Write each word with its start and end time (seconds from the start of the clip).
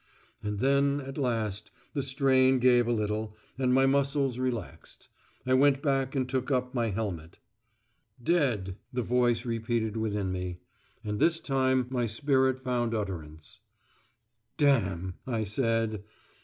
And 0.41 0.57
then, 0.57 0.99
at 0.99 1.19
last, 1.19 1.69
the 1.93 2.01
strain 2.01 2.57
gave 2.57 2.87
a 2.87 2.91
little, 2.91 3.37
and 3.59 3.71
my 3.71 3.85
muscles 3.85 4.39
relaxed. 4.39 5.09
I 5.45 5.53
went 5.53 5.83
back 5.83 6.15
and 6.15 6.27
took 6.27 6.49
up 6.49 6.73
my 6.73 6.89
helmet. 6.89 7.37
"Dead," 8.23 8.77
the 8.91 9.03
voice 9.03 9.45
repeated 9.45 9.95
within 9.97 10.31
me. 10.31 10.57
And 11.03 11.19
this 11.19 11.39
time 11.39 11.85
my 11.91 12.07
spirit 12.07 12.59
found 12.63 12.95
utterance: 12.95 13.59
"Damn!" 14.57 15.17
I 15.27 15.43
said. 15.43 16.03